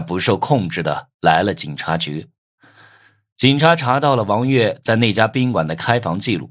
[0.00, 2.28] 不受控制的来了警察局。
[3.36, 6.50] 警察查到了王月在那家宾馆的开房记录，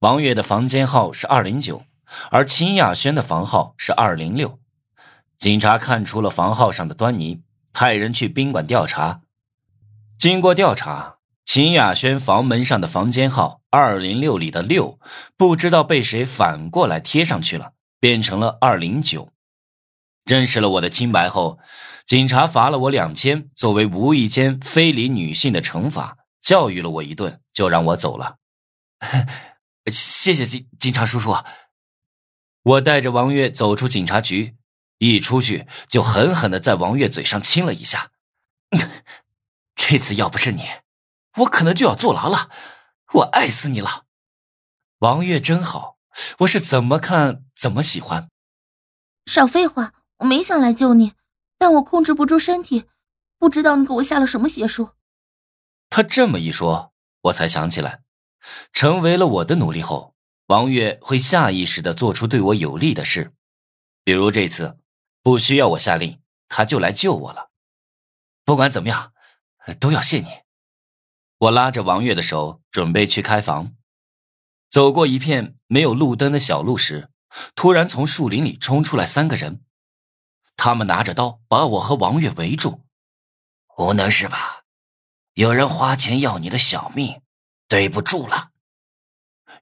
[0.00, 1.82] 王月的房间号是二零九，
[2.30, 4.58] 而秦雅轩的房号是二零六。
[5.38, 7.40] 警察看出了房号上的端倪，
[7.72, 9.22] 派人去宾馆调查。
[10.18, 14.98] 经过调查，秦雅轩房门上的房间号二零六里的六，
[15.36, 19.30] 不知道被谁反过来贴上去了，变成了二零九。
[20.26, 21.60] 认识了我的清白后，
[22.04, 28.38] 警察罚了我两千，作为无意间非礼女性的惩罚，教育了我一顿，就让我走了。
[29.86, 31.32] 谢谢警警察叔叔。
[32.62, 34.56] 我带着王月走出警察局，
[34.98, 38.10] 一出去就狠狠的在王月嘴上亲了一下。
[39.76, 40.64] 这次要不是你，
[41.36, 42.50] 我可能就要坐牢了。
[43.12, 44.06] 我爱死你了，
[44.98, 45.98] 王月真好，
[46.38, 48.28] 我是怎么看怎么喜欢。
[49.26, 49.92] 少废话。
[50.18, 51.12] 我没想来救你，
[51.58, 52.84] 但我控制不住身体，
[53.38, 54.90] 不知道你给我下了什么邪术。
[55.90, 56.92] 他这么一说，
[57.22, 58.02] 我才想起来，
[58.72, 60.14] 成为了我的奴隶后，
[60.46, 63.32] 王月会下意识的做出对我有利的事，
[64.04, 64.78] 比如这次，
[65.22, 67.50] 不需要我下令，他就来救我了。
[68.44, 69.12] 不管怎么样，
[69.78, 70.28] 都要谢你。
[71.38, 73.74] 我拉着王月的手，准备去开房。
[74.68, 77.10] 走过一片没有路灯的小路时，
[77.54, 79.62] 突然从树林里冲出来三个人。
[80.56, 82.82] 他们拿着刀把我和王月围住，
[83.78, 84.62] 无能是吧？
[85.34, 87.20] 有人花钱要你的小命，
[87.68, 88.50] 对不住了。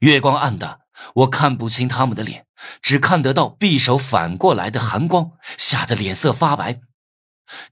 [0.00, 0.80] 月光暗淡，
[1.14, 2.46] 我看不清他们的脸，
[2.80, 6.80] 只看得到匕首反过来的寒光，吓得脸色发白。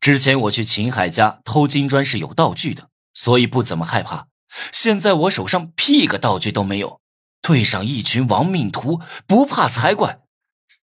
[0.01, 4.29] 之前我去秦海家偷金砖是有道具的，所以不怎么害怕。
[4.73, 7.01] 现在我手上屁个道具都没有，
[7.41, 10.21] 对上一群亡命徒，不怕才怪。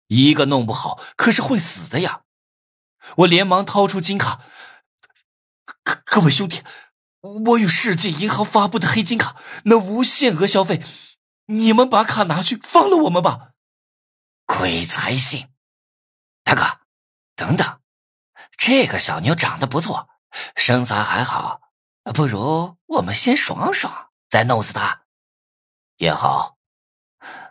[0.08, 2.22] 一个弄不好可是会死的呀！
[3.18, 4.42] 我连忙掏出金卡，
[5.84, 6.64] 各各位兄弟，
[7.22, 9.36] 我有世界银行发布的黑金卡，
[9.66, 10.84] 能无限额消费，
[11.48, 13.52] 你们把卡拿去放了我们吧。
[14.46, 15.50] 鬼才信！
[16.44, 16.80] 大哥，
[17.36, 17.80] 等等，
[18.58, 20.10] 这个小妞长得不错，
[20.56, 21.62] 身材还好，
[22.14, 25.04] 不如我们先爽爽，再弄死她
[25.98, 26.58] 也好。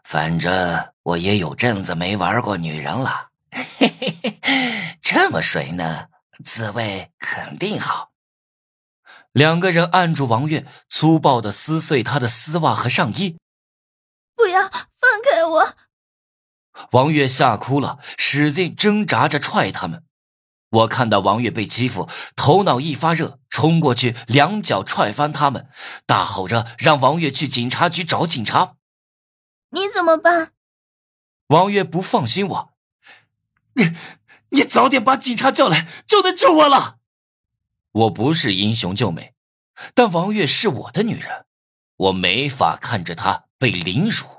[0.02, 3.30] 反正我也有阵子没玩过女人了。
[3.52, 4.40] 嘿嘿嘿，
[5.28, 6.08] 这么水呢，
[6.42, 8.12] 滋味肯定好。
[9.32, 13.36] 两个人按住王月，粗暴的撕碎她的丝袜和上衣。
[14.34, 14.80] 不要放
[15.22, 15.76] 开我！
[16.92, 20.02] 王月吓哭了，使劲挣扎着踹他们。
[20.70, 25.68] 我看到王月被欺负，头脑一发热，冲过去两脚踹翻他们，
[26.06, 28.76] 大吼着让王月去警察局找警察。
[29.72, 30.52] 你怎么办？
[31.48, 32.72] 王月不放心我。
[33.74, 33.94] 你，
[34.58, 36.98] 你早点把警察叫来，就能救我了。
[37.92, 39.34] 我不是英雄救美，
[39.94, 41.46] 但王月是我的女人，
[41.96, 44.37] 我没法看着她被凌辱。